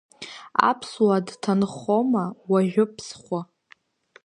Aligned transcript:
Аԥсуа 0.69 1.17
дҭанхома 1.27 2.25
уажәы 2.49 2.85
Ԥсҳәы? 2.95 3.41